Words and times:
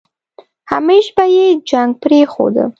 همېش 0.71 1.05
به 1.15 1.25
يې 1.35 1.45
جنګ 1.69 1.91
پرېښوده. 2.03 2.65